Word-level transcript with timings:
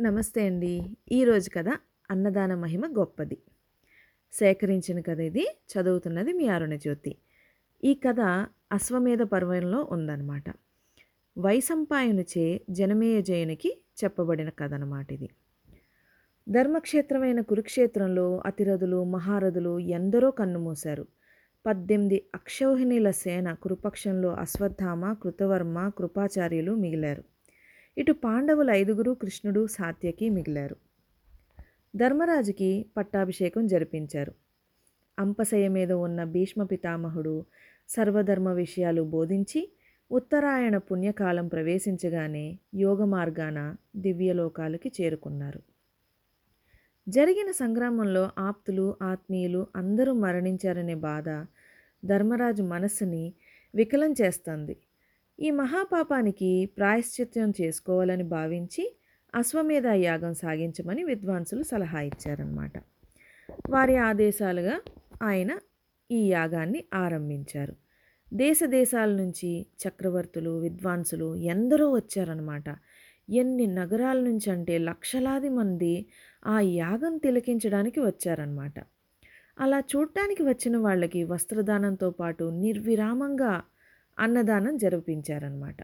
నమస్తే 0.00 0.46
అండి. 0.46 0.96
ఈరోజు 1.12 1.50
కథ 1.50 1.68
అన్నదాన 2.10 2.54
మహిమ 2.54 2.86
గొప్పది. 2.86 3.38
సేకరించిన 4.32 5.00
కథ 5.00 5.20
ఇది 5.20 5.46
చదువుతున్నది 5.46 6.32
మీ 6.32 6.48
అరుణజ్యోతి. 6.48 7.16
ఈ 7.84 7.94
కథ 7.94 8.20
అశ్వమేధ 8.72 9.22
పర్వంలో 9.22 9.88
ఉందన్నమాట. 9.92 10.44
వైసంపాయనుచే 11.38 12.60
జనమేయ 12.70 13.22
జయునికి 13.22 13.80
చెప్పబడిన 14.04 14.48
కథ 14.48 14.74
అన్నమాట 14.74 15.12
ఇది. 15.12 15.30
ధర్మక్షేత్రమైన 16.48 17.40
కురుక్షేత్రంలో 17.40 18.42
అతిరథులు 18.46 19.04
మహారథులు 19.04 19.78
ఎందరో 19.78 20.30
కన్నుమూశారు. 20.30 21.06
పద్దెనిమిది 21.66 22.24
అక్షౌహిణీల 22.34 23.10
సేన 23.10 23.52
కురుపక్షంలో 23.52 24.32
అశ్వత్థామ 24.32 25.12
కృతవర్మ 25.12 25.90
కృపాచార్యులు 25.98 26.74
మిగిలారు. 26.74 27.35
ఇటు 27.96 28.12
పాండవులు 28.12 28.70
ఐదుగురు 28.70 29.14
కృష్ణుడు 29.14 29.66
సాత్యకి 29.66 30.30
మిగిలారు. 30.30 30.76
ధర్మరాజుకి 31.96 32.86
పట్టాభిషేకం 32.96 33.66
జరిపించారు. 33.66 34.32
అంపశయ 35.18 35.68
మీద 35.68 35.92
ఉన్న 35.92 36.24
భీష్మ 36.24 36.62
పితామహుడు 36.62 37.44
సర్వధర్మ 37.88 38.48
విషయాలు 38.48 39.02
బోధించి 39.02 39.72
ఉత్తరాయణ 40.10 40.76
పుణ్యకాలం 40.76 41.48
ప్రవేశించగానే 41.48 42.58
యోగ 42.74 43.04
మార్గాన 43.04 43.74
దివ్యలోకాలకి 43.96 44.92
చేరుకున్నారు. 45.00 45.60
జరిగిన 47.08 47.50
సంగ్రామంలో 47.50 48.30
ఆప్తులు 48.38 48.96
ఆత్మీయులు 49.02 49.66
అందరూ 49.76 50.12
మరణించారనే 50.12 50.94
బాధ 50.94 51.28
ధర్మరాజు 52.04 52.62
మనస్సుని 52.62 53.34
వికలం 53.74 54.12
చేస్తుంది. 54.12 54.76
ఈ 55.38 55.50
మహాపాపానికి 55.50 56.50
ప్రాయశ్చిత్యం 56.78 57.50
చేసుకోవాలని 57.60 58.24
భావించి 58.24 58.84
అశ్వమేధ 59.34 59.86
యాగం 59.86 60.34
సాగించమని 60.34 61.04
విద్వాంసులు 61.04 61.62
సలహా 61.62 62.00
ఇచ్చారన్నమాట. 62.00 62.72
వారి 63.70 63.96
ఆదేశాలుగా 63.96 64.76
ఆయన 65.22 65.50
ఈ 66.10 66.20
యాగాన్ని 66.28 66.80
ఆరంభించారు. 66.94 67.74
దేశ 68.32 68.60
దేశాల 68.68 69.10
నుంచి 69.16 69.50
చక్రవర్తులు 69.82 70.58
విద్వాంసులు 70.58 71.36
ఎందరో 71.36 71.86
వచ్చారనమాట 71.92 72.68
ఎన్ని 73.28 73.66
నగరాల 73.66 74.18
నుంచి 74.20 74.50
అంటే 74.50 74.78
లక్షలాది 74.78 75.48
మంది 75.50 75.94
ఆ 76.46 76.60
యాగం 76.60 77.18
తిలకించడానికి 77.18 78.00
వచ్చారనమాట 78.00 78.78
అలా 79.58 79.80
చూడటానికి 79.80 80.42
వచ్చిన 80.42 80.76
వాళ్ళకి 80.76 81.24
వస్త్రదానంతో 81.24 82.10
పాటు 82.10 82.44
నిర్విరామంగా 82.54 83.52
అన్నదానం 84.18 84.74
జరిపించారనమాట 84.76 85.78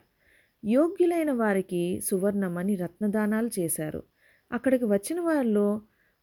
యోగ్యులైన 0.63 1.31
వారికి 1.33 1.83
సువర్ణమని 2.01 2.75
రత్నదానాలు 2.77 3.51
చేశారు. 3.59 4.01
అక్కడికి 4.51 4.85
వచ్చిన 4.85 5.21
వారిలో 5.21 5.69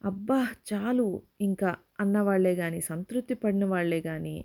అబ్బా 0.01 0.39
చాలు 0.69 1.07
ఇంకా 1.41 1.69
అన్నవాళ్ళే 1.99 2.53
కానీ 2.55 2.79
సంతృప్తి 2.81 3.33
పడిన 3.33 3.65
వాళ్ళే 3.65 3.99
కానీ 4.01 4.35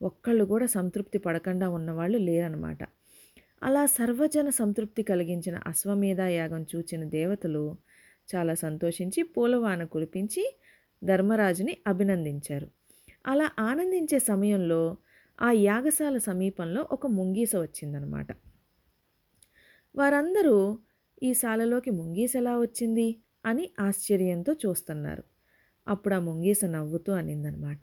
ఒక్కళ్ళు 0.00 0.44
కూడా 0.44 0.66
సంతృప్తి 0.66 1.18
పడకుండా 1.18 1.66
ఉన్నవాళ్ళు 1.68 2.18
లేరనమాట 2.18 2.82
అలా 3.62 3.86
సర్వజన 3.98 4.48
సంతృప్తి 4.50 5.02
కలిగించిన 5.02 5.56
అశ్వమేధ 5.66 6.20
యాగం 6.32 6.62
చూచిన 6.72 7.02
దేవతలు 7.08 7.64
చాలా 8.28 8.54
సంతోషించి 8.54 9.20
పూలవాన 9.34 9.84
కురిపించి 9.84 10.42
ధర్మరాజుని 11.02 11.74
అభినందించారు. 11.86 12.68
అలా 13.24 13.46
ఆనందించే 13.60 14.18
సమయంలో 14.30 14.82
ఆ 15.42 15.50
యాగశాల 15.50 16.18
సమీపంలో 16.18 16.88
ఒక 16.92 17.06
ముంగీస 17.06 17.56
వచ్చిందనమాట. 17.56 18.26
వారందరూ 19.96 20.78
ఈ 21.22 21.34
శాలలోకి 21.34 21.90
ముంగీస 21.90 22.36
ఎలా 22.36 22.58
వచ్చింది 22.58 23.22
అని 23.46 23.70
ఆశ్చర్యంతో 23.80 24.52
చూస్తున్నారు. 24.52 25.24
అప్పుడు 25.88 26.14
ఆ 26.14 26.18
ముంగీస 26.18 26.64
నవ్వుతూ 26.64 27.12
అనిందనమాట. 27.12 27.80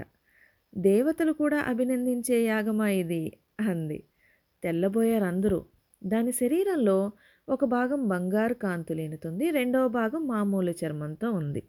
దేవతలు 0.77 1.31
కూడా 1.31 1.59
అభినందించే 1.59 2.45
యాగమా 2.45 2.89
ఇది? 2.89 3.37
అంది. 3.59 4.03
తెల్లబోయారందరూ. 4.63 5.65
దాని 6.03 6.31
శరీరంలో 6.31 7.11
ఒక 7.49 7.65
భాగం 7.65 8.07
బంగారు 8.07 8.53
కాంతులేనుతుంది 8.53 9.49
రెండవ 9.49 9.87
భాగం 9.87 10.27
మామూలు 10.27 10.71
చర్మంతో 10.71 11.31
ఉంది. 11.31 11.63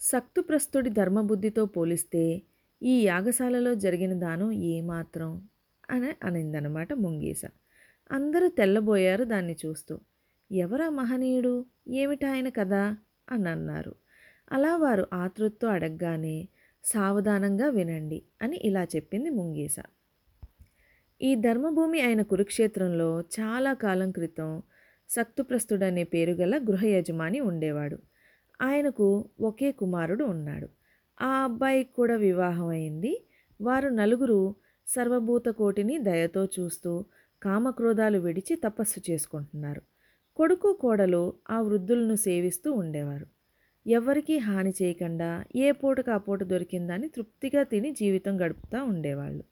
సక్తుప్రస్తుడి 0.00 0.90
ధర్మబుద్ధితో 0.90 1.66
పోలిస్తే 1.66 2.42
ఈ 2.82 3.02
యాగశాలలో 3.02 3.74
జరిగిన 3.74 4.12
దానం 4.20 4.52
ఏమాత్రం? 4.52 5.48
అని 5.90 6.10
అనిందనమాట 6.24 6.92
ముంగీస. 6.92 7.42
అందరూ 8.12 8.48
తెల్లబోయారు 8.48 9.24
దాన్ని 9.24 9.56
చూస్తూ. 9.66 9.98
ఎవరా 10.52 10.88
మహనీయుడు? 10.88 11.66
ఏమిటా 11.88 12.30
ఆయన 12.30 12.48
కదా 12.48 12.96
అని 13.30 13.48
అన్నారు. 13.48 13.94
అలా 14.52 14.76
వారు 14.76 15.06
ఆతృత్వం 15.12 15.70
అడగగానే 15.70 16.48
సావధానంగా 16.84 17.68
వినండి 17.68 18.22
అని 18.42 18.56
ఇలా 18.56 18.84
చెప్పింది 18.84 19.30
ముంగీస. 19.30 19.76
ఈ 21.22 21.34
ధర్మభూమి 21.34 22.00
అయిన 22.00 22.22
కురుక్షేత్రంలో 22.22 23.20
చాలా 23.20 23.72
కాలం 23.72 24.10
క్రితం 24.10 24.62
సక్తుప్రస్తుడనే 25.10 26.04
పేరు 26.04 26.32
గల 26.32 26.58
గృహ 26.58 26.84
యజమాని 26.84 27.40
ఉండేవాడు. 27.40 27.98
ఆయనకు 28.62 29.28
ఒకే 29.40 29.72
కుమారుడు 29.72 30.24
ఉన్నాడు. 30.24 30.68
ఆ 31.20 31.32
అబ్బాయికి 31.44 31.92
కూడా 31.92 32.16
వివాహం 32.16 32.66
అయింది. 32.66 33.24
వారు 33.60 33.88
నలుగురు 33.88 34.54
సర్వభూత 34.86 35.48
కోటిని 35.48 35.98
దయతో 35.98 36.44
చూస్తూ 36.44 37.04
కామక్రోధాలు 37.42 38.18
విడిచి 38.18 38.56
తపస్సు 38.56 39.00
చేసుకుంటున్నారు. 39.10 39.82
కొడుకు 40.36 40.78
కోడలు 40.80 41.34
ఆ 41.50 41.60
వృద్ధులను 41.60 42.14
సేవిస్తూ 42.14 42.72
ఉండేవారు. 42.72 43.26
ఎవరికీ 43.86 44.38
హాని 44.38 44.72
చేయకుండా 44.82 45.44
ఏ 45.56 45.70
పూటకు 45.72 46.10
ఆ 46.10 46.16
పూట 46.16 46.42
దొరికిందని 46.42 47.08
తృప్తిగా 47.08 47.62
తిని 47.62 47.90
జీవితం 47.92 48.40
గడుపుతూ 48.40 48.84
ఉండేవాళ్ళు. 48.84 49.44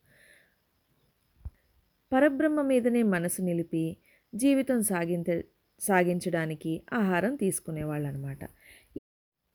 పరబ్రహ్మ 2.13 2.63
మీదనే 2.63 3.03
మనసు 3.03 3.43
నిలిపి 3.43 3.97
జీవితం 4.35 4.83
సాగించ 4.83 5.43
సాగించడానికి 5.81 6.83
ఆహారం 6.93 7.35
తీసుకునేవాళ్ళు 7.37 8.09
అనమాట 8.09 8.39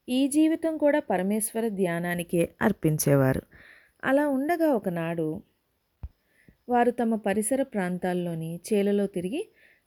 ఈ 0.08 0.28
జీవితం 0.28 0.78
కూడా 0.78 1.00
పరమేశ్వర 1.00 1.68
ధ్యానానికే 1.68 2.50
అర్పించేవారు. 2.62 3.41
అలా 4.03 4.28
ఉండగా 4.28 4.69
ఒకనాడు 4.74 5.28
వారు 6.69 6.91
తమ 6.91 7.16
పరిసర 7.16 7.64
ప్రాంతాల్లోని 7.64 8.59
చేలలో 8.74 9.08
తిరిగి 9.08 9.41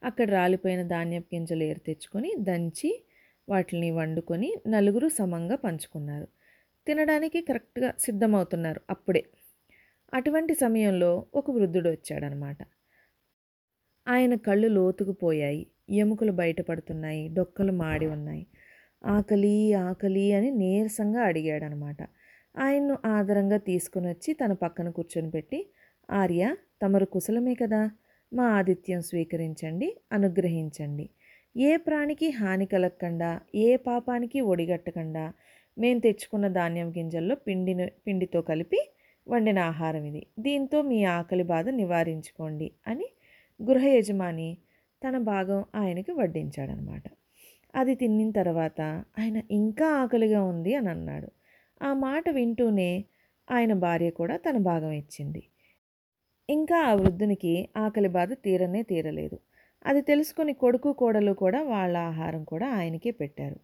అక్కడ 0.05 0.31
రాలిపోయిన 0.31 0.83
ధాన్యపు 0.89 1.35
గింజలు 1.35 1.63
ఏరు 1.63 1.79
తెచ్చుకొని 1.79 2.35
దంచి 2.39 2.91
వాటిని 3.49 3.91
వండుకొని 3.91 4.51
నలుగురు 4.67 5.09
సమంగా 5.09 5.57
పంచుకున్నారు. 5.57 6.29
తినడానికి 6.87 7.41
కరెక్ట్గా 7.41 7.95
సిద్ధమవుతున్నారు 7.99 8.81
అప్పుడే. 8.91 9.25
అటువంటి 10.15 10.55
సమయంలో 10.55 11.27
ఒక 11.35 11.51
వృద్ధుడు 11.51 11.89
వచ్చాడనమాట. 11.89 12.59
ఆయన 14.07 14.35
కళ్ళు 14.35 14.69
లోతుకుపోయాయి 14.69 15.67
ఎముకలు 15.91 16.33
బయటపడుతున్నాయి. 16.33 17.29
డొక్కలు 17.29 17.73
మాడి 17.73 18.07
ఉన్నాయి. 18.07 18.47
ఆకలి 19.05 19.57
ఆకలి 19.87 20.33
అని 20.33 20.51
నీరసంగా 20.51 21.23
అడిగాడనమాట. 21.23 22.01
ఆయన్ను 22.55 22.99
ఆదరంగా 23.07 23.57
తీసుకుని 23.57 24.07
వచ్చి 24.09 24.35
తన 24.35 24.53
పక్కన 24.53 24.89
కూర్చొని 24.89 25.31
పెట్టి 25.31 25.59
ఆర్య 26.11 26.43
తమరు 26.83 27.05
కుశలమే 27.05 27.55
కదా 27.55 27.83
మా 28.33 28.45
ఆతిథ్యం 28.49 29.01
స్వీకరించండి 29.03 29.89
అనుగ్రహించండి. 30.13 31.07
ఏ 31.57 31.71
ప్రాణికి 31.77 32.31
హాని 32.31 32.67
కలగకుండా 32.67 33.31
ఏ 33.55 33.69
పాపానికి 33.77 34.41
ఒడిగట్టకుండా 34.41 35.25
మేము 35.77 36.01
తెచ్చుకున్న 36.01 36.49
ధాన్యం 36.49 36.89
గింజల్లో 36.97 37.35
పిండిని 37.37 37.87
పిండితో 38.07 38.41
కలిపి 38.43 38.81
వండిన 39.27 39.59
ఆహారం 39.71 40.05
ఇది. 40.05 40.23
దీంతో 40.39 40.83
మీ 40.83 41.05
ఆకలి 41.05 41.43
బాధ 41.45 41.69
నివారించుకోండి 41.75 42.73
అని 42.87 43.09
గృహ 43.61 43.85
యజమాని 43.89 44.51
తన 45.03 45.19
భాగం 45.25 45.65
ఆయనకి 45.75 46.13
వడ్డించాడనమాట. 46.13 47.05
అది 47.77 47.95
తిన్న 47.95 48.31
తర్వాత 48.31 48.81
ఆయన 49.19 49.39
ఇంకా 49.51 49.89
ఆకలిగా 50.03 50.43
ఉంది 50.43 50.73
అని 50.75 50.89
అన్నాడు. 50.89 51.29
ఆ 51.81 51.91
మాట 51.99 52.25
వింటూనే 52.29 52.91
ఆయన 53.49 53.73
భార్య 53.79 54.11
కూడా 54.11 54.37
తన 54.37 54.57
భాగం 54.63 54.93
ఇచ్చింది. 54.93 55.43
ఇంకా 56.49 56.77
ఆ 56.83 56.93
వృద్ధునికి 56.95 57.53
ఆకలి 57.77 58.09
బాధ 58.09 58.33
తీరనే 58.45 58.83
తీరలేదు. 58.83 59.37
అది 59.85 60.03
తెలుసుకొని 60.03 60.53
కొడుకు 60.55 60.93
కోడలు 60.93 61.33
కూడా 61.33 61.63
వాళ్ళ 61.63 61.97
ఆహారం 62.11 62.45
కూడా 62.45 62.69
ఆయనకే 62.71 63.11
పెట్టారు. 63.11 63.59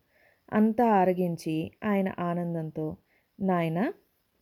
అంతా 0.53 0.87
ఆరగించి 0.93 1.57
ఆయన 1.85 2.09
ఆనందంతో 2.19 2.87
నాయన 3.39 3.81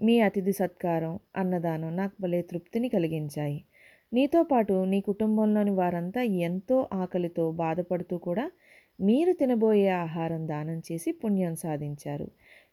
మీ 0.00 0.14
అతిథి 0.20 0.52
సత్కారం 0.52 1.18
అన్నదానం 1.36 1.96
నాకు 1.96 2.14
భలే 2.22 2.40
తృప్తిని 2.42 2.88
కలిగించాయి. 2.88 3.58
నీతో 4.12 4.42
పాటు 4.42 4.74
నీ 4.84 5.00
కుటుంబంలోని 5.00 5.70
వారంతా 5.70 6.22
ఎంతో 6.22 6.88
ఆకలితో 6.92 7.44
బాధపడుతూ 7.52 8.18
కూడా 8.18 8.44
మీరు 9.00 9.32
తినబోయే 9.32 9.88
ఆహారం 9.88 10.48
దానం 10.48 10.78
చేసి 10.78 11.12
పుణ్యం 11.12 11.54
సాధించారు. 11.54 12.30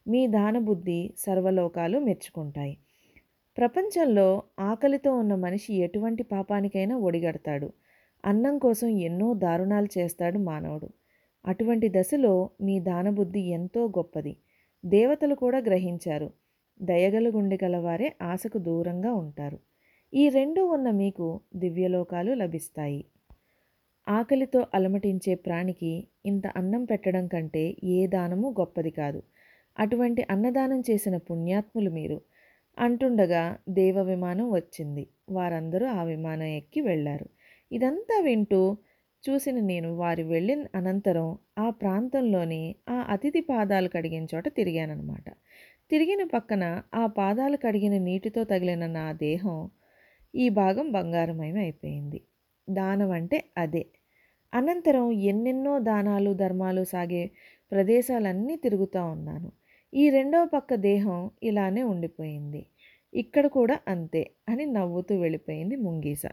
మీ 0.08 0.28
దానబుద్ధి 0.28 1.14
సర్వలోకాలు 1.18 2.00
మెచ్చుకుంటాయి. 2.00 2.78
ప్రపంచంలో 3.58 4.44
ఆకలితో 4.60 5.16
ఉన్న 5.16 5.36
మనిషి 5.36 5.74
ఎటువంటి 5.74 6.24
పాపానికైనా 6.24 6.98
ఒడిగడతాడు. 6.98 7.74
అన్నం 8.26 8.58
కోసం 8.58 8.88
ఎన్నో 8.88 9.34
దారుణాలు 9.34 9.88
చేస్తాడు 9.98 10.40
మానవుడు. 10.40 10.90
అటువంటి 11.46 11.90
దశలో 11.90 12.50
మీ 12.62 12.80
దానబుద్ధి 12.80 13.40
ఎంతో 13.40 13.86
గొప్పది. 13.86 14.38
దేవతలు 14.86 15.36
కూడా 15.36 15.58
గ్రహించారు. 15.58 16.32
దయగల 16.82 17.30
గుండె 17.30 17.58
గలవారే 17.64 18.14
ఆశకు 18.22 18.58
దూరంగా 18.58 19.14
ఉంటారు. 19.14 19.60
ఈ 20.14 20.30
రెండు 20.30 20.62
ఉన్న 20.62 20.90
మీకు 20.90 21.42
దివ్యలోకాలు 21.56 22.34
లభిస్తాయి. 22.34 23.06
ఆకలితో 24.08 24.66
అలమటించే 24.74 25.36
ప్రాణికి 25.36 26.08
ఇంత 26.28 26.48
అన్నం 26.58 26.84
పెట్టడం 26.86 27.26
కంటే 27.28 27.64
ఏ 27.92 28.08
దానము 28.08 28.48
గొప్పది 28.60 28.92
కాదు. 28.94 29.20
అటువంటి 29.78 30.22
అన్నదానం 30.30 30.82
చేసిన 30.90 31.16
పుణ్యాత్ములు 31.28 31.92
మీరు. 31.92 32.18
అంటుండగా 32.78 33.44
దేవ 33.72 33.98
విమానం 34.04 34.48
వచ్చింది. 34.54 35.04
వారందరూ 35.30 35.86
ఆ 35.94 36.04
విమానం 36.04 36.50
ఎక్కి 36.60 36.82
వెళ్ళారు. 36.82 37.28
ఇదంతా 37.72 38.18
వింటూ 38.22 38.62
చూసిన 39.24 39.58
నేను 39.66 39.90
వారు 39.96 40.24
వెళ్ళిన 40.28 40.62
అనంతరం 40.76 41.28
ఆ 41.58 41.68
ప్రాంతంలోని 41.80 42.62
ఆ 42.90 42.98
అతిథి 43.10 43.42
పాదాలు 43.50 43.90
కడిగిన 43.90 44.26
చోట 44.34 44.48
తిరిగానమాట 44.56 45.28
తిరిగిన 45.92 46.22
పక్కన 46.34 46.64
ఆ 46.96 47.04
పాదాలు 47.18 47.58
కడిగిన 47.58 47.96
నీటితో 48.04 48.44
తగిలిన 48.46 48.86
నా 48.94 49.06
దేహం 49.22 49.58
ఈ 50.34 50.48
భాగం 50.56 50.88
బంగారమయం 50.92 51.58
అయిపోయింది. 51.58 52.20
దానం 52.68 53.12
అంటే 53.12 53.38
అదే. 53.58 53.84
అనంతరం 54.54 55.12
ఎన్నెన్నో 55.12 55.80
దానాలు 55.80 56.34
ధర్మాలు 56.34 56.84
సాగే 56.84 57.24
ప్రదేశాలన్నీ 57.72 58.56
తిరుగుతూ 58.56 59.02
ఉన్నాను. 59.06 59.50
ఈ 59.94 60.04
రెండవ 60.10 60.46
పక్క 60.46 60.76
దేహం 60.76 61.18
ఇలానే 61.44 61.84
ఉండిపోయింది. 61.84 62.62
ఇక్కడ 63.14 63.46
కూడా 63.48 63.80
అంతే 63.88 64.24
అని 64.50 64.66
నవ్వుతూ 64.66 65.16
వెళ్ళిపోయింది 65.20 65.76
ముంగీస. 65.76 66.24